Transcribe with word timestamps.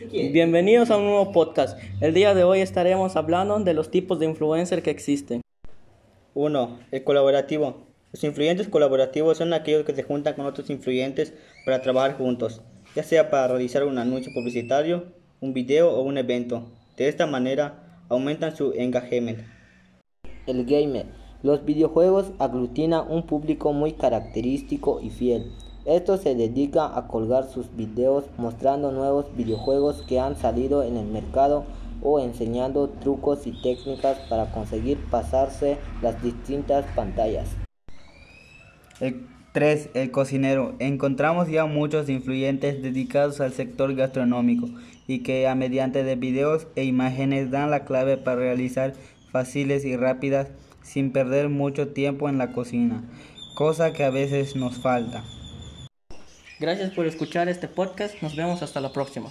Bienvenidos 0.00 0.90
a 0.90 0.96
un 0.96 1.06
nuevo 1.06 1.32
podcast. 1.32 1.76
El 2.00 2.14
día 2.14 2.32
de 2.32 2.44
hoy 2.44 2.60
estaremos 2.60 3.16
hablando 3.16 3.58
de 3.58 3.74
los 3.74 3.90
tipos 3.90 4.20
de 4.20 4.26
influencer 4.26 4.80
que 4.80 4.90
existen. 4.90 5.40
1. 6.34 6.78
El 6.92 7.02
colaborativo. 7.02 7.88
Los 8.12 8.22
influyentes 8.22 8.68
colaborativos 8.68 9.38
son 9.38 9.52
aquellos 9.52 9.84
que 9.84 9.96
se 9.96 10.04
juntan 10.04 10.34
con 10.34 10.46
otros 10.46 10.70
influyentes 10.70 11.34
para 11.64 11.82
trabajar 11.82 12.16
juntos, 12.16 12.62
ya 12.94 13.02
sea 13.02 13.28
para 13.28 13.48
realizar 13.48 13.84
un 13.84 13.98
anuncio 13.98 14.32
publicitario, 14.32 15.06
un 15.40 15.52
video 15.52 15.90
o 15.90 16.02
un 16.02 16.16
evento. 16.16 16.70
De 16.96 17.08
esta 17.08 17.26
manera 17.26 18.04
aumentan 18.08 18.54
su 18.54 18.72
engagement. 18.74 19.40
El 20.46 20.64
gamer. 20.64 21.06
Los 21.42 21.64
videojuegos 21.64 22.30
aglutinan 22.38 23.10
un 23.10 23.26
público 23.26 23.72
muy 23.72 23.94
característico 23.94 25.00
y 25.02 25.10
fiel. 25.10 25.50
Estos 25.88 26.20
se 26.20 26.34
dedican 26.34 26.90
a 26.94 27.06
colgar 27.06 27.44
sus 27.48 27.74
videos 27.74 28.24
mostrando 28.36 28.92
nuevos 28.92 29.34
videojuegos 29.34 30.02
que 30.06 30.20
han 30.20 30.36
salido 30.36 30.82
en 30.82 30.98
el 30.98 31.06
mercado 31.06 31.64
o 32.02 32.20
enseñando 32.20 32.90
trucos 32.90 33.46
y 33.46 33.52
técnicas 33.62 34.18
para 34.28 34.52
conseguir 34.52 34.98
pasarse 35.10 35.78
las 36.02 36.22
distintas 36.22 36.84
pantallas. 36.94 37.48
El 39.00 39.26
3. 39.54 39.88
El 39.94 40.10
cocinero. 40.10 40.74
Encontramos 40.78 41.48
ya 41.48 41.64
muchos 41.64 42.10
influyentes 42.10 42.82
dedicados 42.82 43.40
al 43.40 43.54
sector 43.54 43.94
gastronómico 43.94 44.68
y 45.06 45.22
que 45.22 45.48
a 45.48 45.54
mediante 45.54 46.04
de 46.04 46.16
videos 46.16 46.66
e 46.76 46.84
imágenes 46.84 47.50
dan 47.50 47.70
la 47.70 47.86
clave 47.86 48.18
para 48.18 48.36
realizar 48.36 48.92
fáciles 49.32 49.86
y 49.86 49.96
rápidas 49.96 50.48
sin 50.82 51.12
perder 51.12 51.48
mucho 51.48 51.88
tiempo 51.88 52.28
en 52.28 52.36
la 52.36 52.52
cocina, 52.52 53.04
cosa 53.54 53.94
que 53.94 54.04
a 54.04 54.10
veces 54.10 54.54
nos 54.54 54.76
falta. 54.76 55.24
Gracias 56.58 56.90
por 56.90 57.06
escuchar 57.06 57.48
este 57.48 57.68
podcast. 57.68 58.20
Nos 58.20 58.34
vemos 58.34 58.62
hasta 58.62 58.80
la 58.80 58.92
próxima. 58.92 59.30